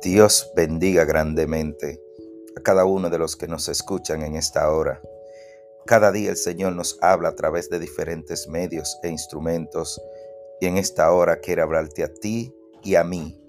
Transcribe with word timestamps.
Dios 0.00 0.52
bendiga 0.54 1.04
grandemente 1.04 2.00
a 2.56 2.60
cada 2.62 2.84
uno 2.84 3.10
de 3.10 3.18
los 3.18 3.34
que 3.34 3.48
nos 3.48 3.68
escuchan 3.68 4.22
en 4.22 4.36
esta 4.36 4.70
hora. 4.70 5.02
Cada 5.86 6.12
día 6.12 6.30
el 6.30 6.36
Señor 6.36 6.74
nos 6.74 6.98
habla 7.00 7.30
a 7.30 7.34
través 7.34 7.68
de 7.68 7.80
diferentes 7.80 8.46
medios 8.46 8.96
e 9.02 9.08
instrumentos 9.08 10.00
y 10.60 10.66
en 10.66 10.76
esta 10.76 11.10
hora 11.10 11.40
quiere 11.40 11.62
hablarte 11.62 12.04
a 12.04 12.14
ti 12.14 12.54
y 12.84 12.94
a 12.94 13.02
mí, 13.02 13.42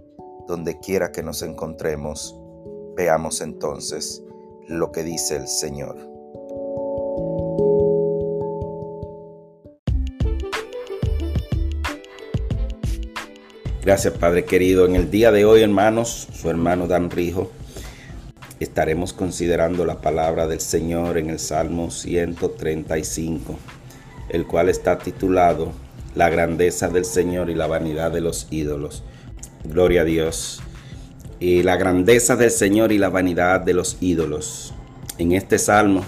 donde 0.47 0.79
quiera 0.79 1.11
que 1.11 1.21
nos 1.21 1.43
encontremos. 1.43 2.35
Veamos 2.95 3.41
entonces 3.41 4.23
lo 4.67 4.91
que 4.91 5.03
dice 5.03 5.35
el 5.35 5.47
Señor. 5.47 6.08
Gracias 13.89 14.13
Padre 14.13 14.45
querido. 14.45 14.85
En 14.85 14.95
el 14.95 15.09
día 15.09 15.31
de 15.31 15.45
hoy, 15.45 15.63
hermanos, 15.63 16.27
su 16.31 16.47
hermano 16.51 16.85
Dan 16.85 17.09
Rijo, 17.09 17.51
estaremos 18.59 19.13
considerando 19.13 19.83
la 19.83 19.99
palabra 19.99 20.45
del 20.45 20.59
Señor 20.59 21.17
en 21.17 21.31
el 21.31 21.39
Salmo 21.39 21.89
135, 21.89 23.57
el 24.29 24.45
cual 24.45 24.69
está 24.69 24.99
titulado 24.99 25.71
La 26.13 26.29
grandeza 26.29 26.89
del 26.89 27.03
Señor 27.03 27.49
y 27.49 27.55
la 27.55 27.65
vanidad 27.65 28.11
de 28.11 28.21
los 28.21 28.45
ídolos. 28.51 29.01
Gloria 29.63 30.01
a 30.01 30.05
Dios. 30.05 30.61
Y 31.39 31.63
la 31.63 31.75
grandeza 31.75 32.35
del 32.35 32.51
Señor 32.51 32.91
y 32.91 32.99
la 32.99 33.09
vanidad 33.09 33.59
de 33.59 33.73
los 33.73 33.97
ídolos. 34.01 34.71
En 35.17 35.31
este 35.31 35.57
salmo, 35.57 36.03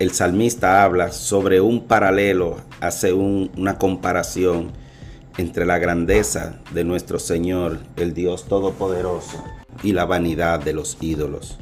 el 0.00 0.10
salmista 0.10 0.82
habla 0.82 1.12
sobre 1.12 1.60
un 1.60 1.84
paralelo, 1.84 2.56
hace 2.80 3.12
una 3.12 3.78
comparación 3.78 4.72
entre 5.36 5.66
la 5.66 5.78
grandeza 5.78 6.60
de 6.72 6.84
nuestro 6.84 7.18
Señor, 7.18 7.80
el 7.96 8.14
Dios 8.14 8.46
Todopoderoso, 8.46 9.42
y 9.82 9.92
la 9.92 10.04
vanidad 10.04 10.60
de 10.60 10.72
los 10.72 10.96
ídolos. 11.00 11.58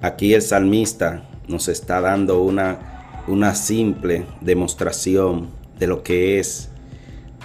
Aquí 0.00 0.34
el 0.34 0.42
salmista 0.42 1.28
nos 1.48 1.68
está 1.68 2.00
dando 2.00 2.42
una, 2.42 3.24
una 3.26 3.54
simple 3.54 4.26
demostración 4.40 5.48
de 5.78 5.86
lo 5.86 6.02
que 6.02 6.38
es 6.38 6.68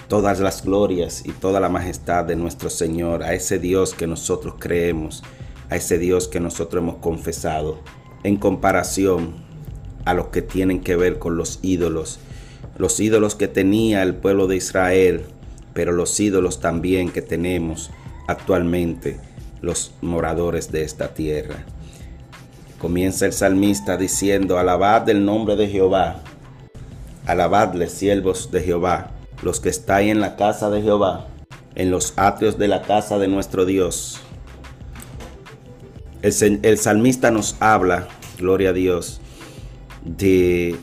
todas 0.08 0.40
las 0.40 0.64
glorias 0.64 1.22
y 1.24 1.32
toda 1.32 1.60
la 1.60 1.68
majestad 1.68 2.24
de 2.24 2.36
nuestro 2.36 2.70
Señor, 2.70 3.22
a 3.22 3.34
ese 3.34 3.58
Dios 3.58 3.94
que 3.94 4.06
nosotros 4.06 4.54
creemos, 4.58 5.22
a 5.68 5.76
ese 5.76 5.98
Dios 5.98 6.28
que 6.28 6.40
nosotros 6.40 6.82
hemos 6.82 6.96
confesado, 6.96 7.78
en 8.22 8.36
comparación 8.36 9.34
a 10.04 10.14
los 10.14 10.28
que 10.28 10.42
tienen 10.42 10.80
que 10.80 10.96
ver 10.96 11.18
con 11.18 11.36
los 11.36 11.58
ídolos, 11.62 12.18
los 12.76 12.98
ídolos 13.00 13.34
que 13.34 13.48
tenía 13.48 14.02
el 14.02 14.14
pueblo 14.14 14.46
de 14.46 14.56
Israel 14.56 15.26
pero 15.80 15.92
los 15.92 16.20
ídolos 16.20 16.60
también 16.60 17.10
que 17.10 17.22
tenemos 17.22 17.88
actualmente 18.26 19.18
los 19.62 19.92
moradores 20.02 20.70
de 20.70 20.82
esta 20.82 21.14
tierra. 21.14 21.64
Comienza 22.78 23.24
el 23.24 23.32
salmista 23.32 23.96
diciendo, 23.96 24.58
alabad 24.58 25.08
el 25.08 25.24
nombre 25.24 25.56
de 25.56 25.68
Jehová, 25.68 26.20
alabadle 27.24 27.88
siervos 27.88 28.50
de 28.50 28.60
Jehová, 28.60 29.12
los 29.42 29.58
que 29.58 29.70
estáis 29.70 30.12
en 30.12 30.20
la 30.20 30.36
casa 30.36 30.68
de 30.68 30.82
Jehová, 30.82 31.28
en 31.74 31.90
los 31.90 32.12
atrios 32.18 32.58
de 32.58 32.68
la 32.68 32.82
casa 32.82 33.18
de 33.18 33.28
nuestro 33.28 33.64
Dios. 33.64 34.20
El, 36.20 36.60
el 36.62 36.76
salmista 36.76 37.30
nos 37.30 37.56
habla, 37.58 38.06
gloria 38.36 38.68
a 38.68 38.74
Dios, 38.74 39.22
de 40.04 40.76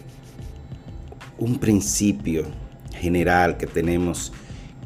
un 1.38 1.60
principio 1.60 2.46
general 3.00 3.58
que 3.58 3.68
tenemos 3.68 4.34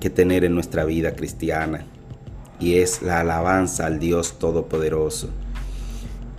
que 0.02 0.10
tener 0.10 0.44
en 0.44 0.54
nuestra 0.54 0.84
vida 0.84 1.16
cristiana 1.16 1.86
y 2.60 2.76
es 2.76 3.02
la 3.02 3.22
alabanza 3.22 3.86
al 3.86 4.00
Dios 4.00 4.38
Todopoderoso. 4.40 5.30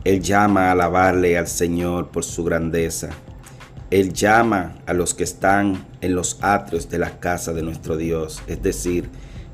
Él 0.04 0.20
llama 0.20 0.68
a 0.68 0.72
alabarle 0.72 1.38
al 1.38 1.46
Señor 1.46 2.10
por 2.10 2.24
su 2.24 2.44
grandeza. 2.44 3.10
Él 3.90 4.12
llama 4.12 4.74
a 4.86 4.92
los 4.92 5.14
que 5.14 5.24
están 5.24 5.86
en 6.00 6.14
los 6.14 6.38
atrios 6.42 6.90
de 6.90 6.98
la 6.98 7.20
casa 7.20 7.52
de 7.52 7.62
nuestro 7.62 7.96
Dios. 7.96 8.42
Es 8.46 8.62
decir, 8.62 9.08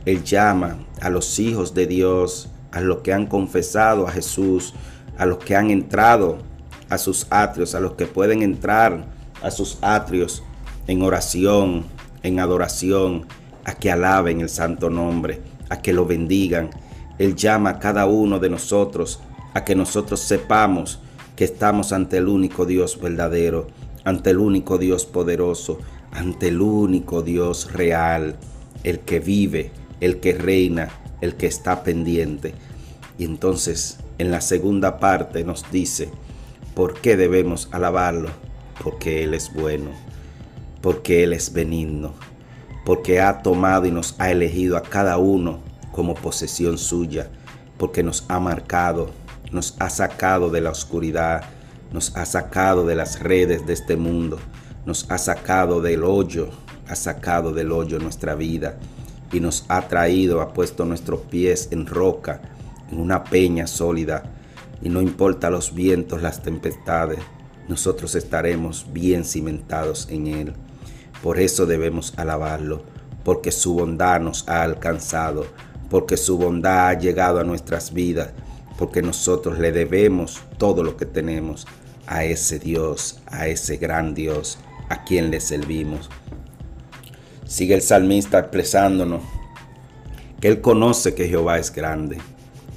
Él 0.06 0.24
llama 0.24 0.78
a 1.00 1.10
los 1.10 1.38
hijos 1.38 1.74
de 1.74 1.86
Dios, 1.86 2.48
a 2.72 2.80
los 2.80 2.98
que 2.98 3.12
han 3.12 3.26
confesado 3.26 4.08
a 4.08 4.10
Jesús, 4.10 4.74
a 5.18 5.26
los 5.26 5.38
que 5.38 5.54
han 5.54 5.70
entrado 5.70 6.38
a 6.88 6.96
sus 6.96 7.26
atrios, 7.30 7.74
a 7.74 7.80
los 7.80 7.92
que 7.92 8.06
pueden 8.06 8.42
entrar 8.42 9.06
a 9.42 9.50
sus 9.50 9.78
atrios 9.82 10.42
en 10.86 11.02
oración, 11.02 11.84
en 12.22 12.40
adoración, 12.40 13.26
a 13.68 13.74
que 13.74 13.90
alaben 13.90 14.40
el 14.40 14.48
santo 14.48 14.88
nombre, 14.88 15.42
a 15.68 15.82
que 15.82 15.92
lo 15.92 16.06
bendigan. 16.06 16.70
Él 17.18 17.36
llama 17.36 17.70
a 17.70 17.78
cada 17.78 18.06
uno 18.06 18.38
de 18.38 18.48
nosotros 18.48 19.20
a 19.52 19.64
que 19.64 19.74
nosotros 19.74 20.20
sepamos 20.20 21.00
que 21.36 21.44
estamos 21.44 21.92
ante 21.92 22.16
el 22.16 22.28
único 22.28 22.64
Dios 22.64 22.98
verdadero, 22.98 23.68
ante 24.04 24.30
el 24.30 24.38
único 24.38 24.78
Dios 24.78 25.04
poderoso, 25.04 25.78
ante 26.12 26.48
el 26.48 26.62
único 26.62 27.20
Dios 27.20 27.70
real, 27.74 28.36
el 28.84 29.00
que 29.00 29.20
vive, 29.20 29.70
el 30.00 30.18
que 30.18 30.32
reina, 30.32 30.88
el 31.20 31.34
que 31.34 31.46
está 31.46 31.82
pendiente. 31.82 32.54
Y 33.18 33.24
entonces 33.24 33.98
en 34.16 34.30
la 34.30 34.40
segunda 34.40 34.98
parte 34.98 35.44
nos 35.44 35.70
dice, 35.70 36.08
¿por 36.74 37.00
qué 37.02 37.18
debemos 37.18 37.68
alabarlo? 37.70 38.30
Porque 38.82 39.24
Él 39.24 39.34
es 39.34 39.52
bueno, 39.52 39.90
porque 40.80 41.22
Él 41.22 41.34
es 41.34 41.52
benigno, 41.52 42.14
porque 42.88 43.20
ha 43.20 43.42
tomado 43.42 43.84
y 43.84 43.90
nos 43.90 44.14
ha 44.16 44.30
elegido 44.30 44.74
a 44.78 44.82
cada 44.82 45.18
uno 45.18 45.58
como 45.92 46.14
posesión 46.14 46.78
suya, 46.78 47.28
porque 47.76 48.02
nos 48.02 48.24
ha 48.28 48.40
marcado, 48.40 49.10
nos 49.52 49.74
ha 49.78 49.90
sacado 49.90 50.48
de 50.48 50.62
la 50.62 50.70
oscuridad, 50.70 51.44
nos 51.92 52.16
ha 52.16 52.24
sacado 52.24 52.86
de 52.86 52.94
las 52.94 53.20
redes 53.20 53.66
de 53.66 53.74
este 53.74 53.98
mundo, 53.98 54.38
nos 54.86 55.04
ha 55.10 55.18
sacado 55.18 55.82
del 55.82 56.02
hoyo, 56.02 56.48
ha 56.88 56.96
sacado 56.96 57.52
del 57.52 57.72
hoyo 57.72 57.98
nuestra 57.98 58.34
vida 58.34 58.78
y 59.34 59.40
nos 59.40 59.66
ha 59.68 59.86
traído, 59.86 60.40
ha 60.40 60.54
puesto 60.54 60.86
nuestros 60.86 61.20
pies 61.20 61.68
en 61.72 61.86
roca, 61.86 62.40
en 62.90 63.00
una 63.00 63.22
peña 63.22 63.66
sólida, 63.66 64.22
y 64.80 64.88
no 64.88 65.02
importa 65.02 65.50
los 65.50 65.74
vientos, 65.74 66.22
las 66.22 66.42
tempestades, 66.42 67.18
nosotros 67.68 68.14
estaremos 68.14 68.86
bien 68.94 69.26
cimentados 69.26 70.08
en 70.08 70.26
él. 70.26 70.54
Por 71.22 71.40
eso 71.40 71.66
debemos 71.66 72.14
alabarlo, 72.16 72.82
porque 73.24 73.52
su 73.52 73.74
bondad 73.74 74.20
nos 74.20 74.48
ha 74.48 74.62
alcanzado, 74.62 75.46
porque 75.90 76.16
su 76.16 76.38
bondad 76.38 76.88
ha 76.88 76.94
llegado 76.94 77.40
a 77.40 77.44
nuestras 77.44 77.92
vidas, 77.92 78.30
porque 78.78 79.02
nosotros 79.02 79.58
le 79.58 79.72
debemos 79.72 80.40
todo 80.58 80.82
lo 80.82 80.96
que 80.96 81.06
tenemos 81.06 81.66
a 82.06 82.24
ese 82.24 82.58
Dios, 82.58 83.20
a 83.26 83.48
ese 83.48 83.76
gran 83.76 84.14
Dios, 84.14 84.58
a 84.88 85.04
quien 85.04 85.30
le 85.30 85.40
servimos. 85.40 86.08
Sigue 87.46 87.74
el 87.74 87.82
salmista 87.82 88.38
expresándonos 88.38 89.22
que 90.40 90.48
Él 90.48 90.60
conoce 90.60 91.14
que 91.14 91.28
Jehová 91.28 91.58
es 91.58 91.72
grande. 91.72 92.18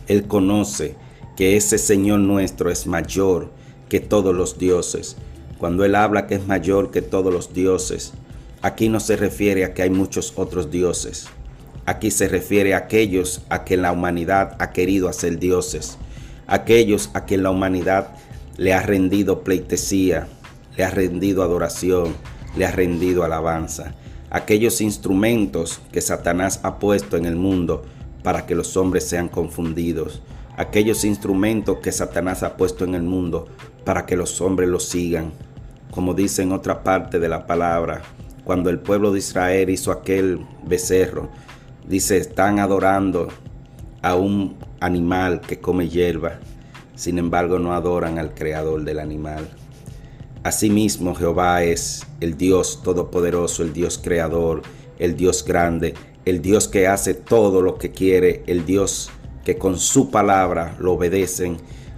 Él 0.08 0.28
conoce 0.28 0.96
que 1.36 1.58
ese 1.58 1.78
Señor 1.78 2.20
nuestro 2.20 2.70
es 2.72 2.88
mayor 2.88 3.52
que 3.88 4.00
todos 4.00 4.36
los 4.36 4.58
dioses. 4.58 5.18
Cuando 5.58 5.86
Él 5.86 5.96
habla 5.96 6.26
que 6.26 6.36
es 6.36 6.48
mayor 6.48 6.92
que 6.92 7.02
todos 7.02 7.32
los 7.32 7.54
dioses, 7.54 8.14
Aquí 8.64 8.90
no 8.90 9.00
se 9.00 9.16
refiere 9.16 9.66
a 9.66 9.74
que 9.74 9.82
hay 9.82 9.90
muchos 9.90 10.34
otros 10.36 10.70
dioses. 10.70 11.28
Aquí 11.88 12.12
se 12.12 12.28
refiere 12.28 12.76
a 12.76 12.78
aquellos 12.78 13.42
a 13.50 13.64
que 13.64 13.76
la 13.76 13.92
humanidad 13.92 14.56
ha 14.60 14.72
querido 14.72 15.10
hacer 15.10 15.40
dioses. 15.40 15.98
Aquellos 16.46 17.10
a 17.16 17.26
quien 17.26 17.42
la 17.42 17.50
humanidad 17.50 18.10
le 18.58 18.74
ha 18.74 18.84
rendido 18.84 19.44
pleitesía, 19.44 20.28
le 20.78 20.84
ha 20.84 20.92
rendido 20.92 21.42
adoración, 21.42 22.16
le 22.56 22.66
ha 22.66 22.72
rendido 22.72 23.24
alabanza. 23.24 23.96
Aquellos 24.30 24.80
instrumentos 24.80 25.82
que 25.92 26.02
Satanás 26.02 26.60
ha 26.62 26.78
puesto 26.78 27.18
en 27.18 27.26
el 27.26 27.36
mundo 27.36 27.84
para 28.22 28.46
que 28.46 28.54
los 28.54 28.78
hombres 28.78 29.06
sean 29.06 29.28
confundidos. 29.28 30.22
Aquellos 30.56 31.04
instrumentos 31.04 31.80
que 31.80 31.92
Satanás 31.92 32.44
ha 32.44 32.58
puesto 32.58 32.86
en 32.86 32.94
el 32.94 33.02
mundo 33.02 33.48
para 33.86 34.06
que 34.06 34.16
los 34.16 34.40
hombres 34.40 34.70
los 34.70 34.86
sigan. 34.86 35.32
Como 35.90 36.14
dice 36.14 36.44
en 36.44 36.52
otra 36.52 36.84
parte 36.84 37.20
de 37.20 37.28
la 37.28 37.48
palabra, 37.48 38.04
cuando 38.44 38.70
el 38.70 38.80
pueblo 38.80 39.12
de 39.12 39.20
Israel 39.20 39.70
hizo 39.70 39.92
aquel 39.92 40.46
becerro, 40.66 41.30
dice, 41.88 42.18
están 42.18 42.60
adorando 42.60 43.28
a 44.02 44.16
un 44.16 44.58
animal 44.80 45.42
que 45.42 45.60
come 45.60 45.90
hierba, 45.90 46.40
sin 46.96 47.18
embargo 47.18 47.60
no 47.60 47.74
adoran 47.74 48.18
al 48.18 48.34
creador 48.34 48.84
del 48.84 49.00
animal. 49.00 49.48
Asimismo 50.44 51.14
Jehová 51.14 51.64
es 51.64 52.06
el 52.20 52.36
Dios 52.36 52.82
todopoderoso, 52.84 53.62
el 53.62 53.74
Dios 53.74 54.00
creador, 54.04 54.64
el 54.98 55.16
Dios 55.16 55.46
grande, 55.46 55.94
el 56.26 56.42
Dios 56.42 56.68
que 56.68 56.88
hace 56.88 57.14
todo 57.14 57.62
lo 57.62 57.78
que 57.78 57.92
quiere, 57.92 58.44
el 58.48 58.66
Dios 58.66 59.12
que 59.46 59.58
con 59.58 59.78
su 59.78 60.10
palabra 60.10 60.76
lo 60.80 60.94
obedecen 60.94 61.58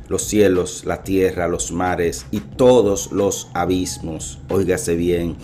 los 0.10 0.24
cielos, 0.24 0.84
la 0.86 1.04
tierra, 1.04 1.48
los 1.48 1.72
mares 1.72 2.26
y 2.32 2.40
todos 2.40 3.12
los 3.12 3.50
abismos. 3.54 4.40
Óigase 4.50 4.96
bien, 4.96 5.36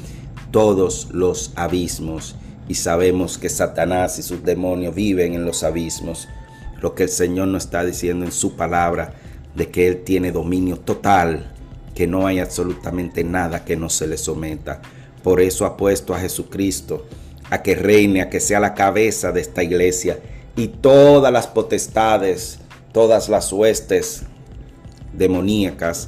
todos 0.51 1.09
los 1.11 1.51
abismos 1.55 2.35
y 2.67 2.75
sabemos 2.75 3.37
que 3.37 3.49
Satanás 3.49 4.19
y 4.19 4.23
sus 4.23 4.43
demonios 4.43 4.93
viven 4.95 5.33
en 5.33 5.45
los 5.45 5.63
abismos. 5.63 6.27
lo 6.81 6.95
que 6.95 7.03
el 7.03 7.09
Señor 7.09 7.49
nos 7.49 7.65
está 7.65 7.83
diciendo 7.83 8.25
en 8.25 8.31
su 8.31 8.55
palabra, 8.55 9.13
de 9.53 9.69
que 9.69 9.85
Él 9.85 10.03
tiene 10.05 10.31
dominio 10.31 10.77
total, 10.77 11.51
que 11.93 12.07
no 12.07 12.25
hay 12.25 12.39
absolutamente 12.39 13.25
nada 13.25 13.65
que 13.65 13.75
no 13.75 13.89
se 13.89 14.07
le 14.07 14.17
someta. 14.17 14.81
Por 15.21 15.41
eso 15.41 15.65
ha 15.65 15.75
puesto 15.75 16.13
a 16.13 16.19
Jesucristo 16.19 17.05
a 17.49 17.61
que 17.61 17.75
reine, 17.75 18.21
a 18.21 18.29
que 18.29 18.39
sea 18.39 18.59
la 18.59 18.73
cabeza 18.73 19.31
de 19.31 19.41
esta 19.41 19.63
iglesia 19.63 20.19
y 20.55 20.67
todas 20.67 21.33
las 21.33 21.47
potestades, 21.47 22.59
todas 22.93 23.29
las 23.29 23.51
huestes 23.51 24.23
demoníacas 25.13 26.07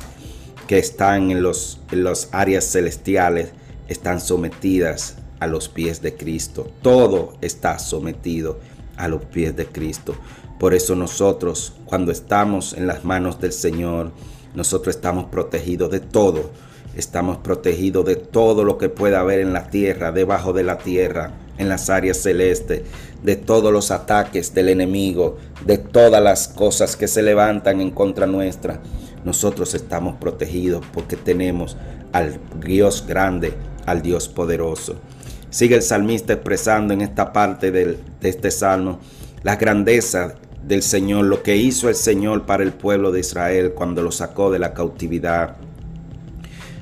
que 0.67 0.77
están 0.77 1.31
en 1.31 1.41
los, 1.41 1.79
en 1.91 2.03
las 2.03 2.29
áreas 2.31 2.71
celestiales 2.71 3.51
están 3.87 4.21
sometidas 4.21 5.15
a 5.39 5.47
los 5.47 5.69
pies 5.69 6.01
de 6.01 6.15
Cristo. 6.15 6.71
Todo 6.81 7.33
está 7.41 7.79
sometido 7.79 8.59
a 8.97 9.07
los 9.07 9.25
pies 9.25 9.55
de 9.55 9.65
Cristo. 9.65 10.15
Por 10.59 10.73
eso 10.73 10.95
nosotros, 10.95 11.73
cuando 11.85 12.11
estamos 12.11 12.73
en 12.73 12.85
las 12.85 13.03
manos 13.03 13.41
del 13.41 13.51
Señor, 13.51 14.11
nosotros 14.53 14.95
estamos 14.95 15.25
protegidos 15.25 15.89
de 15.89 15.99
todo. 15.99 16.51
Estamos 16.95 17.37
protegidos 17.37 18.05
de 18.05 18.17
todo 18.17 18.63
lo 18.63 18.77
que 18.77 18.89
pueda 18.89 19.21
haber 19.21 19.39
en 19.39 19.53
la 19.53 19.69
tierra, 19.69 20.11
debajo 20.11 20.53
de 20.53 20.63
la 20.63 20.77
tierra, 20.77 21.31
en 21.57 21.69
las 21.69 21.89
áreas 21.89 22.17
celestes, 22.17 22.83
de 23.23 23.35
todos 23.35 23.71
los 23.71 23.91
ataques 23.91 24.53
del 24.53 24.69
enemigo, 24.69 25.37
de 25.65 25.77
todas 25.77 26.21
las 26.21 26.47
cosas 26.47 26.95
que 26.95 27.07
se 27.07 27.23
levantan 27.23 27.81
en 27.81 27.91
contra 27.91 28.27
nuestra. 28.27 28.81
Nosotros 29.23 29.73
estamos 29.73 30.17
protegidos 30.17 30.85
porque 30.93 31.15
tenemos 31.15 31.77
al 32.11 32.39
Dios 32.59 33.05
grande, 33.07 33.53
al 33.85 34.01
Dios 34.01 34.27
poderoso. 34.27 34.95
Sigue 35.49 35.75
el 35.75 35.81
salmista 35.81 36.33
expresando 36.33 36.93
en 36.93 37.01
esta 37.01 37.33
parte 37.33 37.71
de 37.71 37.97
este 38.21 38.51
salmo 38.51 38.99
la 39.43 39.55
grandeza 39.55 40.35
del 40.65 40.83
Señor, 40.83 41.25
lo 41.25 41.43
que 41.43 41.57
hizo 41.57 41.89
el 41.89 41.95
Señor 41.95 42.45
para 42.45 42.63
el 42.63 42.71
pueblo 42.71 43.11
de 43.11 43.19
Israel 43.19 43.73
cuando 43.73 44.01
lo 44.01 44.11
sacó 44.11 44.51
de 44.51 44.59
la 44.59 44.73
cautividad, 44.73 45.57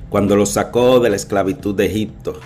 cuando 0.09 0.35
lo 0.35 0.45
sacó 0.45 0.99
de 0.99 1.09
la 1.09 1.15
esclavitud 1.15 1.75
de 1.75 1.85
Egipto, 1.85 2.39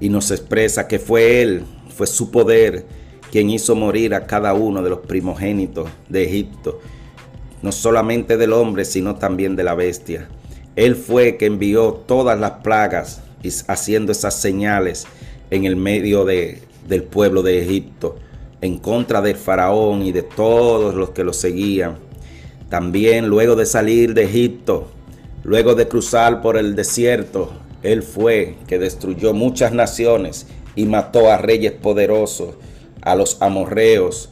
y 0.00 0.08
nos 0.08 0.30
expresa 0.30 0.88
que 0.88 0.98
fue 0.98 1.42
Él, 1.42 1.64
fue 1.88 2.06
su 2.06 2.30
poder, 2.30 2.86
quien 3.30 3.50
hizo 3.50 3.74
morir 3.74 4.14
a 4.14 4.26
cada 4.26 4.54
uno 4.54 4.82
de 4.82 4.90
los 4.90 5.00
primogénitos 5.00 5.88
de 6.08 6.24
Egipto, 6.24 6.80
no 7.62 7.72
solamente 7.72 8.36
del 8.36 8.52
hombre, 8.52 8.84
sino 8.84 9.16
también 9.16 9.56
de 9.56 9.64
la 9.64 9.74
bestia. 9.74 10.28
Él 10.74 10.94
fue 10.94 11.36
que 11.36 11.46
envió 11.46 11.92
todas 11.92 12.38
las 12.38 12.50
plagas 12.62 13.22
haciendo 13.68 14.12
esas 14.12 14.40
señales 14.40 15.06
en 15.50 15.64
el 15.64 15.76
medio 15.76 16.24
de, 16.24 16.62
del 16.88 17.02
pueblo 17.02 17.42
de 17.42 17.62
Egipto 17.62 18.16
en 18.60 18.78
contra 18.78 19.20
del 19.20 19.36
faraón 19.36 20.02
y 20.02 20.12
de 20.12 20.22
todos 20.22 20.94
los 20.94 21.10
que 21.10 21.24
lo 21.24 21.32
seguían. 21.32 21.96
También 22.68 23.28
luego 23.28 23.54
de 23.54 23.66
salir 23.66 24.14
de 24.14 24.24
Egipto, 24.24 24.88
luego 25.44 25.74
de 25.74 25.88
cruzar 25.88 26.42
por 26.42 26.56
el 26.56 26.74
desierto, 26.74 27.52
él 27.82 28.02
fue 28.02 28.56
que 28.66 28.78
destruyó 28.78 29.32
muchas 29.32 29.72
naciones 29.72 30.46
y 30.74 30.86
mató 30.86 31.30
a 31.30 31.38
reyes 31.38 31.72
poderosos, 31.72 32.54
a 33.02 33.14
los 33.14 33.40
amorreos, 33.40 34.30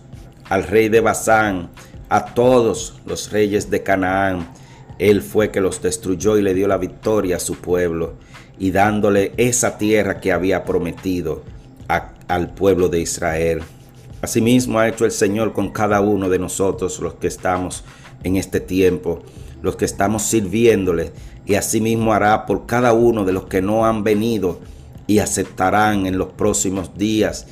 al 0.48 0.64
rey 0.64 0.88
de 0.88 1.00
Basán, 1.00 1.70
a 2.08 2.34
todos 2.34 3.00
los 3.06 3.30
reyes 3.30 3.70
de 3.70 3.82
Canaán. 3.82 4.48
Él 4.98 5.22
fue 5.22 5.50
que 5.50 5.60
los 5.60 5.82
destruyó 5.82 6.38
y 6.38 6.42
le 6.42 6.54
dio 6.54 6.68
la 6.68 6.76
victoria 6.76 7.36
a 7.36 7.40
su 7.40 7.56
pueblo 7.56 8.14
y 8.58 8.70
dándole 8.70 9.32
esa 9.36 9.78
tierra 9.78 10.20
que 10.20 10.32
había 10.32 10.64
prometido 10.64 11.42
al 12.28 12.54
pueblo 12.54 12.88
de 12.88 13.00
Israel. 13.00 13.62
Asimismo 14.22 14.78
ha 14.78 14.88
hecho 14.88 15.04
el 15.04 15.10
Señor 15.10 15.52
con 15.52 15.70
cada 15.70 16.00
uno 16.00 16.28
de 16.28 16.38
nosotros, 16.38 17.00
los 17.00 17.14
que 17.14 17.26
estamos 17.26 17.84
en 18.22 18.36
este 18.36 18.60
tiempo, 18.60 19.22
los 19.60 19.76
que 19.76 19.84
estamos 19.84 20.22
sirviéndole, 20.22 21.12
y 21.44 21.56
asimismo 21.56 22.14
hará 22.14 22.46
por 22.46 22.64
cada 22.64 22.94
uno 22.94 23.24
de 23.24 23.32
los 23.32 23.44
que 23.46 23.60
no 23.60 23.84
han 23.84 24.02
venido 24.02 24.60
y 25.06 25.18
aceptarán 25.18 26.06
en 26.06 26.16
los 26.16 26.28
próximos 26.28 26.96
días 26.96 27.46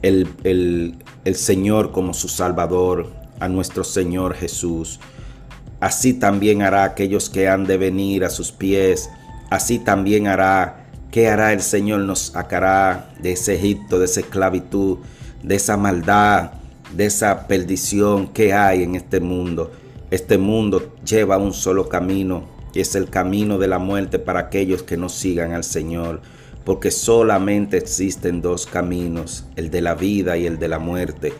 el, 0.00 0.28
el 0.44 1.34
Señor 1.34 1.92
como 1.92 2.14
su 2.14 2.28
Salvador, 2.28 3.10
a 3.42 3.48
nuestro 3.48 3.82
Señor 3.82 4.34
Jesús. 4.34 5.00
Así 5.82 6.12
también 6.12 6.62
hará 6.62 6.84
aquellos 6.84 7.28
que 7.28 7.48
han 7.48 7.66
de 7.66 7.76
venir 7.76 8.24
a 8.24 8.30
sus 8.30 8.52
pies, 8.52 9.10
así 9.50 9.80
también 9.80 10.28
hará, 10.28 10.86
¿qué 11.10 11.26
hará 11.26 11.52
el 11.52 11.60
Señor? 11.60 12.02
Nos 12.02 12.20
sacará 12.20 13.10
de 13.20 13.32
ese 13.32 13.56
Egipto, 13.56 13.98
de 13.98 14.04
esa 14.04 14.20
esclavitud, 14.20 14.98
de 15.42 15.56
esa 15.56 15.76
maldad, 15.76 16.52
de 16.94 17.06
esa 17.06 17.48
perdición 17.48 18.28
que 18.28 18.52
hay 18.52 18.84
en 18.84 18.94
este 18.94 19.18
mundo. 19.18 19.72
Este 20.12 20.38
mundo 20.38 20.94
lleva 21.04 21.36
un 21.36 21.52
solo 21.52 21.88
camino 21.88 22.44
y 22.72 22.78
es 22.78 22.94
el 22.94 23.10
camino 23.10 23.58
de 23.58 23.66
la 23.66 23.80
muerte 23.80 24.20
para 24.20 24.38
aquellos 24.38 24.84
que 24.84 24.96
no 24.96 25.08
sigan 25.08 25.52
al 25.52 25.64
Señor, 25.64 26.20
porque 26.64 26.92
solamente 26.92 27.76
existen 27.76 28.40
dos 28.40 28.68
caminos, 28.68 29.46
el 29.56 29.72
de 29.72 29.80
la 29.80 29.96
vida 29.96 30.36
y 30.36 30.46
el 30.46 30.60
de 30.60 30.68
la 30.68 30.78
muerte. 30.78 31.32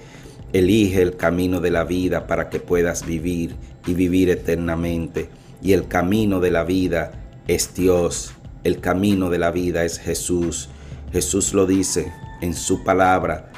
Elige 0.53 1.03
el 1.03 1.17
camino 1.17 1.61
de 1.61 1.71
la 1.71 1.85
vida 1.85 2.27
para 2.27 2.51
que 2.51 2.61
puedas 2.61 3.07
vivir 3.07 3.57
y 3.87 3.95
vivir 3.95 4.31
eternamente. 4.31 5.29
Y 5.63 5.73
el 5.73 5.89
camino 5.89 6.41
de 6.41 6.51
la 6.51 6.65
vida 6.65 7.13
es 7.49 7.75
Dios. 7.75 8.33
El 8.65 8.81
camino 8.81 9.31
de 9.31 9.39
la 9.39 9.51
vida 9.51 9.85
es 9.85 9.99
Jesús. 9.99 10.69
Jesús 11.13 11.55
lo 11.55 11.67
dice 11.67 12.13
en 12.41 12.55
su 12.55 12.85
palabra 12.85 13.53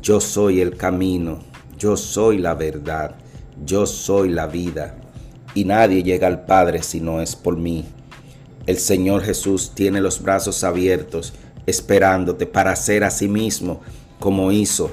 yo 0.00 0.20
soy 0.20 0.60
el 0.60 0.76
camino, 0.76 1.40
yo 1.76 1.96
soy 1.96 2.38
la 2.38 2.54
verdad, 2.54 3.16
yo 3.64 3.84
soy 3.84 4.28
la 4.28 4.46
vida, 4.46 4.94
y 5.54 5.64
nadie 5.64 6.02
llega 6.02 6.28
al 6.28 6.44
Padre 6.44 6.82
si 6.82 7.00
no 7.00 7.20
es 7.20 7.34
por 7.34 7.56
mí. 7.56 7.84
El 8.66 8.78
Señor 8.78 9.22
Jesús 9.22 9.72
tiene 9.74 10.00
los 10.00 10.22
brazos 10.22 10.62
abiertos, 10.62 11.32
esperándote 11.66 12.46
para 12.46 12.72
hacer 12.72 13.02
a 13.02 13.10
sí 13.10 13.28
mismo 13.28 13.80
como 14.20 14.52
hizo 14.52 14.92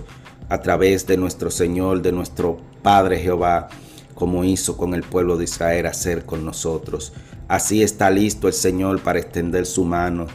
a 0.50 0.62
través 0.62 1.08
de 1.08 1.18
nuestro 1.18 1.50
Señor, 1.50 2.02
de 2.02 2.12
nuestro 2.12 2.58
Padre 2.82 3.20
Jehová, 3.20 3.70
como 4.14 4.44
hizo 4.44 4.78
con 4.78 4.94
el 4.94 5.04
pueblo 5.04 5.38
de 5.38 5.46
Israel 5.46 5.86
hacer 5.88 6.26
con 6.26 6.46
nosotros. 6.46 7.14
Así 7.48 7.84
está 7.84 8.10
listo 8.10 8.48
el 8.48 8.54
Señor 8.54 9.02
para 9.02 9.20
extender 9.20 9.66
su 9.66 9.84
mano. 9.84 10.28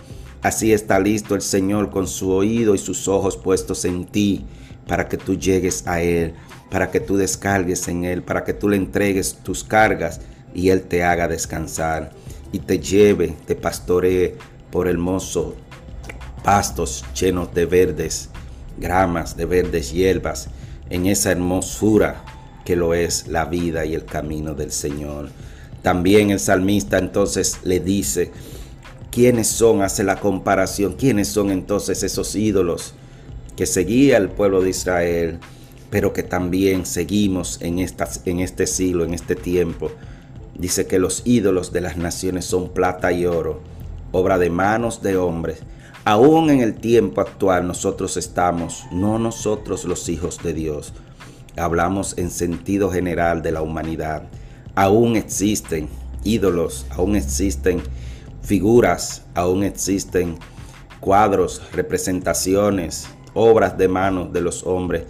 Así 0.42 0.72
está 0.72 0.98
listo 0.98 1.34
el 1.34 1.42
Señor 1.42 1.90
con 1.90 2.06
su 2.06 2.30
oído 2.30 2.74
y 2.74 2.78
sus 2.78 3.08
ojos 3.08 3.36
puestos 3.36 3.84
en 3.84 4.04
ti 4.04 4.44
para 4.86 5.08
que 5.08 5.16
tú 5.16 5.36
llegues 5.36 5.86
a 5.86 6.00
Él, 6.00 6.34
para 6.70 6.90
que 6.90 7.00
tú 7.00 7.16
descargues 7.16 7.86
en 7.88 8.04
Él, 8.04 8.22
para 8.22 8.44
que 8.44 8.54
tú 8.54 8.68
le 8.68 8.76
entregues 8.76 9.38
tus 9.42 9.64
cargas 9.64 10.20
y 10.54 10.70
Él 10.70 10.82
te 10.82 11.04
haga 11.04 11.28
descansar 11.28 12.10
y 12.52 12.58
te 12.58 12.78
lleve, 12.78 13.36
te 13.46 13.54
pastoree 13.54 14.36
por 14.70 14.88
hermosos 14.88 15.54
pastos 16.42 17.04
llenos 17.14 17.52
de 17.54 17.66
verdes 17.66 18.29
gramas, 18.80 19.36
de 19.36 19.44
verdes 19.44 19.92
hierbas, 19.92 20.48
en 20.88 21.06
esa 21.06 21.30
hermosura 21.30 22.24
que 22.64 22.76
lo 22.76 22.94
es 22.94 23.28
la 23.28 23.44
vida 23.44 23.84
y 23.84 23.94
el 23.94 24.04
camino 24.04 24.54
del 24.54 24.72
Señor. 24.72 25.30
También 25.82 26.30
el 26.30 26.40
salmista 26.40 26.98
entonces 26.98 27.58
le 27.64 27.80
dice, 27.80 28.32
¿quiénes 29.10 29.46
son? 29.46 29.82
Hace 29.82 30.02
la 30.02 30.16
comparación, 30.16 30.94
¿quiénes 30.94 31.28
son 31.28 31.50
entonces 31.50 32.02
esos 32.02 32.34
ídolos? 32.34 32.94
que 33.60 33.66
seguía 33.66 34.16
el 34.16 34.30
pueblo 34.30 34.62
de 34.62 34.70
Israel, 34.70 35.38
pero 35.90 36.14
que 36.14 36.22
también 36.22 36.86
seguimos 36.86 37.58
en, 37.60 37.78
en 37.78 38.40
este 38.40 38.66
siglo, 38.66 39.04
en 39.04 39.12
este 39.12 39.34
tiempo. 39.36 39.92
Dice 40.54 40.86
que 40.86 40.98
los 40.98 41.20
ídolos 41.26 41.70
de 41.70 41.82
las 41.82 41.98
naciones 41.98 42.46
son 42.46 42.70
plata 42.70 43.12
y 43.12 43.26
oro, 43.26 43.60
obra 44.12 44.38
de 44.38 44.48
manos 44.48 45.02
de 45.02 45.18
hombres. 45.18 45.58
Aún 46.04 46.48
en 46.48 46.60
el 46.60 46.74
tiempo 46.74 47.20
actual 47.20 47.66
nosotros 47.66 48.16
estamos, 48.16 48.84
no 48.90 49.18
nosotros 49.18 49.84
los 49.84 50.08
hijos 50.08 50.38
de 50.42 50.54
Dios, 50.54 50.94
hablamos 51.56 52.16
en 52.16 52.30
sentido 52.30 52.90
general 52.90 53.42
de 53.42 53.52
la 53.52 53.60
humanidad. 53.60 54.22
Aún 54.74 55.16
existen 55.16 55.90
ídolos, 56.24 56.86
aún 56.90 57.16
existen 57.16 57.82
figuras, 58.40 59.24
aún 59.34 59.62
existen 59.62 60.38
cuadros, 61.00 61.60
representaciones, 61.72 63.06
obras 63.34 63.76
de 63.76 63.88
manos 63.88 64.32
de 64.32 64.40
los 64.40 64.64
hombres, 64.64 65.04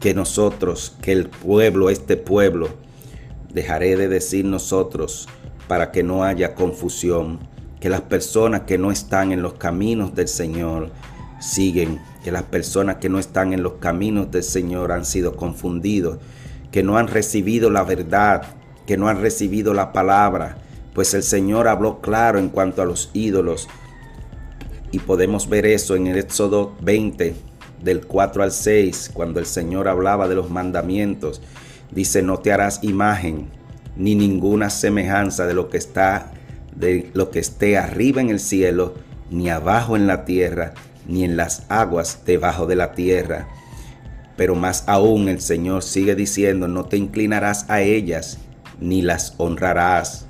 que 0.00 0.14
nosotros, 0.14 0.96
que 1.00 1.12
el 1.12 1.28
pueblo, 1.28 1.90
este 1.90 2.16
pueblo, 2.16 2.70
dejaré 3.52 3.96
de 3.96 4.08
decir 4.08 4.44
nosotros 4.44 5.28
para 5.68 5.92
que 5.92 6.02
no 6.02 6.24
haya 6.24 6.56
confusión, 6.56 7.38
que 7.84 7.90
las 7.90 8.00
personas 8.00 8.62
que 8.62 8.78
no 8.78 8.90
están 8.90 9.30
en 9.30 9.42
los 9.42 9.52
caminos 9.56 10.14
del 10.14 10.26
Señor 10.26 10.88
siguen, 11.38 12.00
que 12.24 12.32
las 12.32 12.44
personas 12.44 12.96
que 12.96 13.10
no 13.10 13.18
están 13.18 13.52
en 13.52 13.62
los 13.62 13.74
caminos 13.74 14.30
del 14.30 14.42
Señor 14.42 14.90
han 14.90 15.04
sido 15.04 15.36
confundidos, 15.36 16.16
que 16.72 16.82
no 16.82 16.96
han 16.96 17.08
recibido 17.08 17.68
la 17.68 17.84
verdad, 17.84 18.54
que 18.86 18.96
no 18.96 19.08
han 19.08 19.20
recibido 19.20 19.74
la 19.74 19.92
palabra, 19.92 20.56
pues 20.94 21.12
el 21.12 21.22
Señor 21.22 21.68
habló 21.68 22.00
claro 22.00 22.38
en 22.38 22.48
cuanto 22.48 22.80
a 22.80 22.86
los 22.86 23.10
ídolos. 23.12 23.68
Y 24.90 25.00
podemos 25.00 25.50
ver 25.50 25.66
eso 25.66 25.94
en 25.94 26.06
el 26.06 26.16
Éxodo 26.16 26.74
20, 26.80 27.36
del 27.82 28.06
4 28.06 28.44
al 28.44 28.52
6, 28.52 29.10
cuando 29.12 29.40
el 29.40 29.46
Señor 29.46 29.88
hablaba 29.88 30.26
de 30.26 30.36
los 30.36 30.48
mandamientos, 30.48 31.42
dice, 31.90 32.22
no 32.22 32.38
te 32.38 32.50
harás 32.50 32.82
imagen 32.82 33.50
ni 33.94 34.14
ninguna 34.14 34.70
semejanza 34.70 35.46
de 35.46 35.52
lo 35.52 35.68
que 35.68 35.76
está 35.76 36.30
de 36.76 37.10
lo 37.14 37.30
que 37.30 37.38
esté 37.38 37.78
arriba 37.78 38.20
en 38.20 38.30
el 38.30 38.40
cielo, 38.40 38.94
ni 39.30 39.50
abajo 39.50 39.96
en 39.96 40.06
la 40.06 40.24
tierra, 40.24 40.74
ni 41.06 41.24
en 41.24 41.36
las 41.36 41.64
aguas 41.68 42.20
debajo 42.24 42.66
de 42.66 42.76
la 42.76 42.92
tierra. 42.92 43.48
Pero 44.36 44.54
más 44.54 44.84
aún 44.86 45.28
el 45.28 45.40
Señor 45.40 45.82
sigue 45.82 46.14
diciendo, 46.14 46.68
no 46.68 46.84
te 46.86 46.96
inclinarás 46.96 47.68
a 47.70 47.82
ellas, 47.82 48.38
ni 48.80 49.02
las 49.02 49.34
honrarás. 49.38 50.26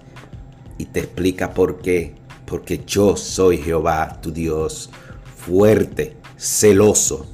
Y 0.76 0.86
te 0.86 1.00
explica 1.00 1.54
por 1.54 1.80
qué. 1.80 2.14
Porque 2.44 2.82
yo 2.86 3.16
soy 3.16 3.56
Jehová, 3.58 4.18
tu 4.20 4.30
Dios, 4.30 4.90
fuerte, 5.36 6.16
celoso, 6.36 7.26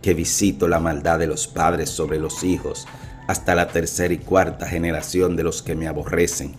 que 0.00 0.14
visito 0.14 0.68
la 0.68 0.78
maldad 0.78 1.18
de 1.18 1.26
los 1.26 1.48
padres 1.48 1.90
sobre 1.90 2.18
los 2.18 2.44
hijos 2.44 2.86
hasta 3.26 3.54
la 3.54 3.68
tercera 3.68 4.12
y 4.12 4.18
cuarta 4.18 4.66
generación 4.66 5.36
de 5.36 5.44
los 5.44 5.62
que 5.62 5.74
me 5.74 5.88
aborrecen. 5.88 6.54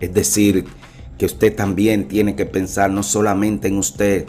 Es 0.00 0.12
decir, 0.12 0.66
que 1.22 1.26
usted 1.26 1.54
también 1.54 2.08
tiene 2.08 2.34
que 2.34 2.46
pensar 2.46 2.90
no 2.90 3.04
solamente 3.04 3.68
en 3.68 3.78
usted, 3.78 4.26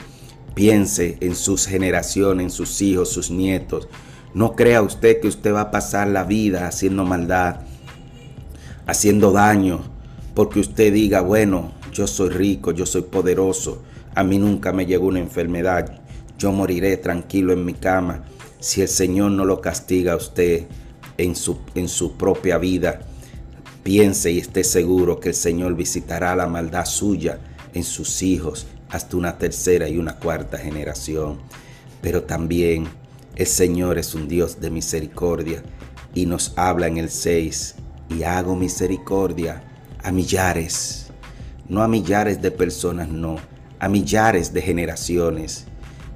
piense 0.53 1.17
en 1.21 1.35
sus 1.35 1.65
generaciones, 1.65 2.43
en 2.43 2.51
sus 2.51 2.83
hijos, 2.83 3.09
sus 3.09 3.31
nietos. 3.31 3.87
No 4.35 4.55
crea 4.55 4.83
usted 4.83 5.19
que 5.19 5.27
usted 5.27 5.55
va 5.55 5.61
a 5.61 5.71
pasar 5.71 6.07
la 6.09 6.23
vida 6.23 6.67
haciendo 6.67 7.03
maldad, 7.03 7.61
haciendo 8.85 9.31
daño, 9.31 9.81
porque 10.35 10.59
usted 10.59 10.93
diga, 10.93 11.21
bueno, 11.21 11.71
yo 11.91 12.05
soy 12.05 12.29
rico, 12.29 12.71
yo 12.71 12.85
soy 12.85 13.01
poderoso, 13.01 13.81
a 14.13 14.23
mí 14.23 14.37
nunca 14.37 14.71
me 14.71 14.85
llegó 14.85 15.07
una 15.07 15.19
enfermedad, 15.19 15.99
yo 16.37 16.51
moriré 16.51 16.97
tranquilo 16.97 17.53
en 17.53 17.65
mi 17.65 17.73
cama. 17.73 18.23
Si 18.59 18.83
el 18.83 18.87
Señor 18.87 19.31
no 19.31 19.45
lo 19.45 19.61
castiga 19.61 20.13
a 20.13 20.17
usted, 20.17 20.67
en 21.17 21.35
su, 21.35 21.57
en 21.73 21.89
su 21.89 22.17
propia 22.17 22.59
vida, 22.59 22.99
piense 23.83 24.31
y 24.31 24.39
esté 24.39 24.63
seguro 24.63 25.19
que 25.19 25.29
el 25.29 25.35
Señor 25.35 25.75
visitará 25.75 26.35
la 26.35 26.47
maldad 26.47 26.85
suya 26.85 27.39
en 27.73 27.83
sus 27.83 28.21
hijos 28.21 28.67
hasta 28.89 29.17
una 29.17 29.37
tercera 29.37 29.89
y 29.89 29.97
una 29.97 30.17
cuarta 30.17 30.57
generación. 30.57 31.39
Pero 32.01 32.23
también 32.23 32.87
el 33.35 33.47
Señor 33.47 33.97
es 33.97 34.15
un 34.15 34.27
Dios 34.27 34.59
de 34.59 34.69
misericordia 34.69 35.63
y 36.13 36.25
nos 36.25 36.53
habla 36.55 36.87
en 36.87 36.97
el 36.97 37.09
6, 37.09 37.75
y 38.09 38.23
hago 38.23 38.55
misericordia 38.55 39.63
a 40.03 40.11
millares, 40.11 41.07
no 41.67 41.81
a 41.81 41.87
millares 41.87 42.41
de 42.41 42.51
personas, 42.51 43.09
no, 43.09 43.37
a 43.79 43.89
millares 43.89 44.53
de 44.53 44.61
generaciones 44.61 45.65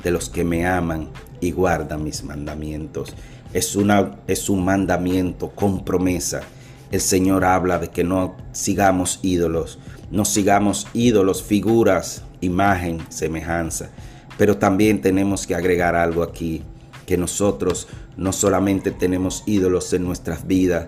de 0.04 0.12
los 0.12 0.30
que 0.30 0.44
me 0.44 0.68
aman 0.68 1.10
y 1.42 1.52
guardan 1.52 2.04
mis 2.04 2.24
mandamientos 2.24 3.16
es, 3.54 3.76
una, 3.76 4.18
es 4.28 4.50
un 4.50 4.64
mandamiento 4.64 5.50
con 5.50 5.84
promesa. 5.84 6.42
El 6.92 7.02
Señor 7.02 7.44
habla 7.44 7.80
de 7.80 7.90
que 7.90 8.04
no 8.04 8.36
sigamos 8.52 9.20
ídolos, 9.22 9.80
no 10.10 10.26
sigamos 10.26 10.88
ídolos, 10.94 11.44
figuras, 11.44 12.24
imagen, 12.42 13.02
semejanza. 13.10 13.90
Pero 14.38 14.58
también 14.58 15.02
tenemos 15.02 15.46
que 15.48 15.56
agregar 15.56 15.96
algo 15.96 16.24
aquí, 16.24 16.64
que 17.06 17.18
nosotros 17.18 17.88
no 18.16 18.32
solamente 18.34 18.92
tenemos 18.92 19.44
ídolos 19.46 19.92
en 19.94 20.04
nuestras 20.04 20.48
vidas, 20.48 20.88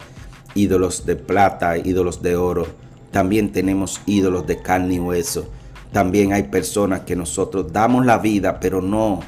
ídolos 0.55 1.05
de 1.05 1.15
plata, 1.15 1.77
ídolos 1.77 2.21
de 2.21 2.35
oro, 2.35 2.67
también 3.11 3.51
tenemos 3.51 4.01
ídolos 4.05 4.45
de 4.45 4.61
carne 4.61 4.95
y 4.95 4.99
hueso. 4.99 5.49
También 5.91 6.33
hay 6.33 6.43
personas 6.43 7.01
que 7.01 7.15
nosotros 7.15 7.73
damos 7.73 8.05
la 8.05 8.19
vida, 8.19 8.59
pero 8.59 8.81
no, 8.81 9.21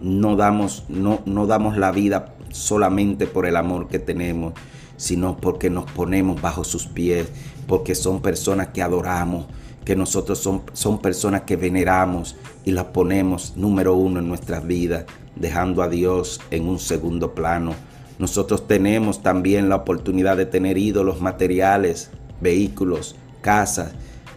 no 0.00 0.36
damos, 0.36 0.84
no, 0.88 1.20
no 1.26 1.46
damos 1.46 1.76
la 1.76 1.90
vida 1.90 2.34
solamente 2.50 3.26
por 3.26 3.46
el 3.46 3.56
amor 3.56 3.88
que 3.88 3.98
tenemos, 3.98 4.54
sino 4.98 5.38
porque 5.38 5.70
nos 5.70 5.90
ponemos 5.90 6.42
bajo 6.42 6.64
sus 6.64 6.86
pies, 6.86 7.28
porque 7.66 7.94
son 7.94 8.20
personas 8.20 8.68
que 8.68 8.82
adoramos, 8.82 9.46
que 9.86 9.96
nosotros 9.96 10.38
son, 10.38 10.62
son 10.74 10.98
personas 10.98 11.42
que 11.42 11.56
veneramos 11.56 12.36
y 12.66 12.72
las 12.72 12.86
ponemos 12.86 13.54
número 13.56 13.94
uno 13.94 14.20
en 14.20 14.28
nuestras 14.28 14.66
vidas, 14.66 15.06
dejando 15.36 15.82
a 15.82 15.88
Dios 15.88 16.40
en 16.50 16.68
un 16.68 16.78
segundo 16.78 17.34
plano. 17.34 17.74
Nosotros 18.18 18.66
tenemos 18.66 19.22
también 19.22 19.68
la 19.68 19.76
oportunidad 19.76 20.36
de 20.36 20.44
tener 20.44 20.76
ídolos 20.76 21.20
materiales, 21.20 22.10
vehículos, 22.40 23.16
casas, 23.40 23.92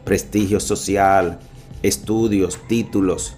prestigio 0.05 0.59
social, 0.59 1.39
estudios, 1.81 2.59
títulos, 2.67 3.35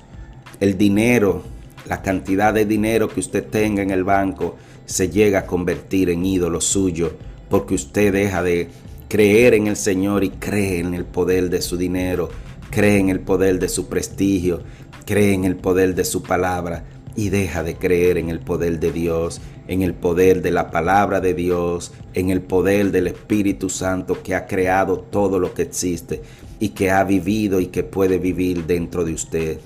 el 0.59 0.77
dinero, 0.77 1.43
la 1.85 2.01
cantidad 2.01 2.53
de 2.53 2.65
dinero 2.65 3.07
que 3.07 3.21
usted 3.21 3.47
tenga 3.47 3.81
en 3.81 3.91
el 3.91 4.03
banco 4.03 4.57
se 4.85 5.09
llega 5.09 5.39
a 5.39 5.45
convertir 5.45 6.09
en 6.09 6.25
ídolo 6.25 6.61
suyo 6.61 7.13
porque 7.49 7.75
usted 7.75 8.13
deja 8.13 8.43
de 8.43 8.69
creer 9.07 9.53
en 9.53 9.67
el 9.67 9.75
Señor 9.75 10.23
y 10.23 10.29
cree 10.29 10.79
en 10.79 10.93
el 10.93 11.05
poder 11.05 11.49
de 11.49 11.61
su 11.61 11.77
dinero, 11.77 12.29
cree 12.71 12.97
en 12.97 13.09
el 13.09 13.19
poder 13.19 13.59
de 13.59 13.69
su 13.69 13.87
prestigio, 13.87 14.61
cree 15.05 15.33
en 15.33 15.45
el 15.45 15.55
poder 15.55 15.93
de 15.93 16.03
su 16.03 16.23
palabra 16.23 16.85
y 17.15 17.29
deja 17.29 17.61
de 17.61 17.75
creer 17.75 18.17
en 18.17 18.29
el 18.29 18.39
poder 18.39 18.79
de 18.79 18.91
Dios, 18.91 19.39
en 19.67 19.83
el 19.83 19.93
poder 19.93 20.41
de 20.41 20.51
la 20.51 20.71
palabra 20.71 21.21
de 21.21 21.33
Dios, 21.33 21.91
en 22.13 22.31
el 22.31 22.41
poder 22.41 22.91
del 22.91 23.07
Espíritu 23.07 23.69
Santo 23.69 24.23
que 24.23 24.33
ha 24.33 24.47
creado 24.47 24.99
todo 24.99 25.39
lo 25.39 25.53
que 25.53 25.61
existe 25.61 26.23
y 26.59 26.69
que 26.69 26.89
ha 26.89 27.03
vivido 27.03 27.59
y 27.59 27.67
que 27.67 27.83
puede 27.83 28.17
vivir 28.17 28.65
dentro 28.65 29.05
de 29.05 29.13
usted. 29.13 29.59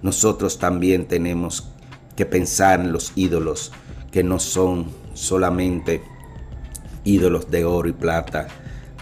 Nosotros 0.00 0.58
también 0.58 1.06
tenemos 1.06 1.68
que 2.14 2.26
pensar 2.26 2.80
en 2.80 2.92
los 2.92 3.12
ídolos 3.16 3.72
que 4.12 4.22
no 4.22 4.38
son 4.38 4.86
solamente 5.14 6.02
ídolos 7.02 7.50
de 7.50 7.64
oro 7.64 7.88
y 7.88 7.92
plata. 7.92 8.46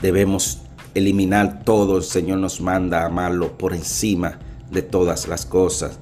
Debemos 0.01 0.63
eliminar 0.95 1.65
todo. 1.65 1.99
El 1.99 2.05
Señor 2.05 2.39
nos 2.39 2.61
manda 2.61 3.03
a 3.03 3.07
amarlo 3.07 3.59
por 3.59 3.75
encima 3.75 4.39
de 4.71 4.83
todas 4.83 5.29
las 5.29 5.45
cosas. 5.45 5.99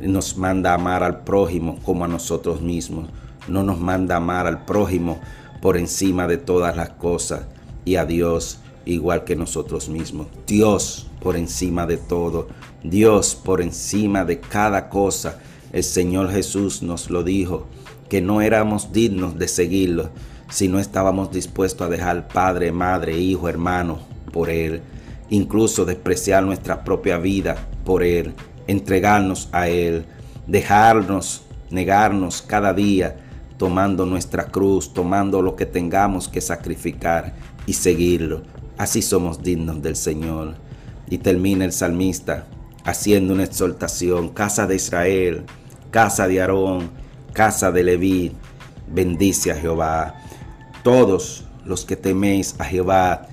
Nos 0.00 0.36
manda 0.36 0.70
a 0.70 0.74
amar 0.74 1.02
al 1.02 1.24
prójimo 1.24 1.78
como 1.82 2.04
a 2.04 2.08
nosotros 2.08 2.60
mismos. 2.60 3.08
No 3.48 3.62
nos 3.62 3.80
manda 3.80 4.14
a 4.14 4.18
amar 4.18 4.46
al 4.46 4.64
prójimo 4.64 5.18
por 5.60 5.76
encima 5.76 6.28
de 6.28 6.36
todas 6.36 6.76
las 6.76 6.90
cosas 6.90 7.42
y 7.84 7.96
a 7.96 8.04
Dios 8.04 8.58
igual 8.84 9.24
que 9.24 9.34
nosotros 9.34 9.88
mismos. 9.88 10.26
Dios 10.46 11.06
por 11.20 11.36
encima 11.36 11.86
de 11.86 11.96
todo. 11.96 12.48
Dios 12.82 13.34
por 13.34 13.62
encima 13.62 14.24
de 14.24 14.40
cada 14.40 14.88
cosa. 14.88 15.40
El 15.72 15.84
Señor 15.84 16.30
Jesús 16.30 16.82
nos 16.82 17.10
lo 17.10 17.22
dijo, 17.22 17.66
que 18.12 18.20
no 18.20 18.42
éramos 18.42 18.92
dignos 18.92 19.38
de 19.38 19.48
seguirlo 19.48 20.10
si 20.50 20.68
no 20.68 20.78
estábamos 20.78 21.32
dispuestos 21.32 21.86
a 21.86 21.88
dejar 21.88 22.28
padre, 22.28 22.70
madre, 22.70 23.18
hijo, 23.18 23.48
hermano 23.48 24.00
por 24.34 24.50
Él. 24.50 24.82
Incluso 25.30 25.86
despreciar 25.86 26.42
nuestra 26.42 26.84
propia 26.84 27.16
vida 27.16 27.56
por 27.86 28.02
Él. 28.02 28.34
Entregarnos 28.66 29.48
a 29.50 29.68
Él. 29.68 30.04
Dejarnos, 30.46 31.44
negarnos 31.70 32.42
cada 32.42 32.74
día 32.74 33.16
tomando 33.56 34.04
nuestra 34.04 34.44
cruz, 34.44 34.92
tomando 34.92 35.40
lo 35.40 35.56
que 35.56 35.64
tengamos 35.64 36.28
que 36.28 36.42
sacrificar 36.42 37.32
y 37.64 37.72
seguirlo. 37.72 38.42
Así 38.76 39.00
somos 39.00 39.42
dignos 39.42 39.80
del 39.80 39.96
Señor. 39.96 40.56
Y 41.08 41.16
termina 41.16 41.64
el 41.64 41.72
salmista 41.72 42.46
haciendo 42.84 43.32
una 43.32 43.44
exhortación. 43.44 44.28
Casa 44.28 44.66
de 44.66 44.74
Israel, 44.74 45.46
casa 45.90 46.28
de 46.28 46.42
Aarón, 46.42 47.01
casa 47.32 47.72
de 47.72 47.82
Leví, 47.82 48.32
bendice 48.88 49.50
a 49.50 49.56
Jehová. 49.56 50.14
Todos 50.82 51.44
los 51.64 51.84
que 51.84 51.96
teméis 51.96 52.54
a 52.58 52.64
Jehová, 52.64 53.28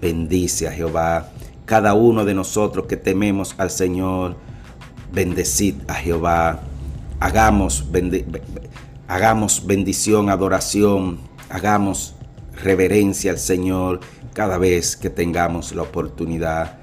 bendice 0.00 0.68
a 0.68 0.72
Jehová. 0.72 1.30
Cada 1.64 1.94
uno 1.94 2.24
de 2.24 2.34
nosotros 2.34 2.86
que 2.86 2.96
tememos 2.96 3.54
al 3.58 3.70
Señor, 3.70 4.36
bendecid 5.12 5.74
a 5.88 5.94
Jehová. 5.94 6.60
Hagamos, 7.18 7.84
hagamos 9.08 9.66
bendición, 9.66 10.30
adoración, 10.30 11.18
hagamos 11.48 12.14
reverencia 12.62 13.30
al 13.32 13.38
Señor 13.38 14.00
cada 14.32 14.58
vez 14.58 14.96
que 14.96 15.10
tengamos 15.10 15.74
la 15.74 15.82
oportunidad. 15.82 16.78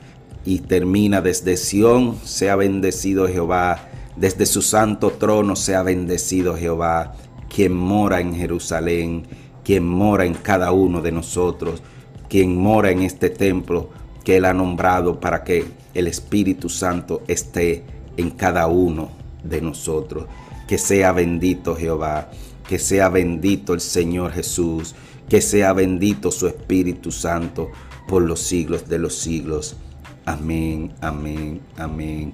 Y 0.46 0.60
termina 0.60 1.20
desde 1.22 1.58
Sión, 1.58 2.18
sea 2.24 2.56
bendecido 2.56 3.28
Jehová, 3.28 3.80
desde 4.18 4.46
su 4.46 4.62
santo 4.62 5.12
trono 5.12 5.56
sea 5.56 5.84
bendecido 5.84 6.58
Jehová, 6.58 7.14
quien 7.54 7.74
mora 7.74 8.20
en 8.20 8.36
Jerusalén, 8.36 9.28
quien 9.64 9.88
mora 9.88 10.26
en 10.26 10.34
cada 10.34 10.72
uno 10.72 11.02
de 11.02 11.12
nosotros, 11.12 11.84
quien 12.28 12.58
mora 12.58 12.92
en 12.92 13.04
este 13.04 13.30
templo 13.30 13.90
que 14.24 14.38
Él 14.38 14.46
ha 14.46 14.54
nombrado 14.54 15.20
para 15.20 15.44
que 15.44 15.66
el 15.94 16.08
Espíritu 16.08 16.68
Santo 16.68 17.22
esté 17.28 17.84
en 18.18 18.32
cada 18.32 18.68
uno 18.68 19.10
de 19.44 19.62
nosotros. 19.62 20.26
Que 20.68 20.78
sea 20.78 21.12
bendito 21.12 21.76
Jehová, 21.76 22.30
que 22.68 22.80
sea 22.80 23.10
bendito 23.10 23.74
el 23.74 23.82
Señor 23.82 24.32
Jesús, 24.32 24.96
que 25.30 25.42
sea 25.42 25.74
bendito 25.74 26.32
su 26.32 26.48
Espíritu 26.48 27.12
Santo 27.12 27.70
por 28.08 28.24
los 28.24 28.40
siglos 28.40 28.90
de 28.90 29.00
los 29.00 29.16
siglos. 29.16 29.78
Amén, 30.26 30.92
amén, 31.02 31.62
amén. 31.78 32.34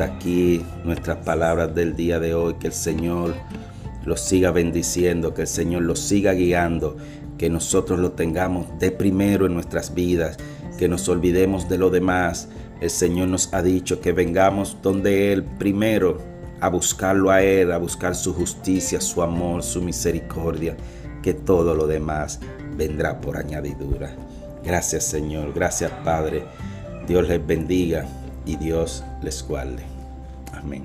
Aquí 0.00 0.62
nuestras 0.84 1.18
palabras 1.18 1.74
del 1.74 1.96
día 1.96 2.18
de 2.20 2.34
hoy. 2.34 2.54
Que 2.54 2.68
el 2.68 2.72
Señor 2.72 3.34
los 4.04 4.20
siga 4.20 4.50
bendiciendo, 4.50 5.34
que 5.34 5.42
el 5.42 5.48
Señor 5.48 5.82
los 5.82 6.00
siga 6.00 6.32
guiando, 6.32 6.96
que 7.38 7.50
nosotros 7.50 7.98
lo 7.98 8.12
tengamos 8.12 8.66
de 8.78 8.90
primero 8.90 9.46
en 9.46 9.54
nuestras 9.54 9.94
vidas, 9.94 10.36
que 10.78 10.88
nos 10.88 11.08
olvidemos 11.08 11.68
de 11.68 11.78
lo 11.78 11.90
demás. 11.90 12.48
El 12.80 12.90
Señor 12.90 13.28
nos 13.28 13.52
ha 13.52 13.62
dicho 13.62 14.00
que 14.00 14.12
vengamos 14.12 14.78
donde 14.82 15.32
Él 15.32 15.44
primero 15.44 16.18
a 16.60 16.68
buscarlo 16.68 17.30
a 17.30 17.42
Él, 17.42 17.72
a 17.72 17.78
buscar 17.78 18.14
su 18.14 18.34
justicia, 18.34 19.00
su 19.00 19.22
amor, 19.22 19.62
su 19.62 19.82
misericordia, 19.82 20.76
que 21.22 21.34
todo 21.34 21.74
lo 21.74 21.86
demás 21.86 22.40
vendrá 22.76 23.20
por 23.20 23.36
añadidura. 23.36 24.14
Gracias 24.64 25.04
Señor, 25.04 25.52
gracias 25.54 25.90
Padre. 26.04 26.44
Dios 27.06 27.26
les 27.28 27.44
bendiga 27.44 28.06
y 28.46 28.56
Dios 28.56 29.02
les 29.22 29.42
guarde. 29.46 29.89
Amén. 30.62 30.84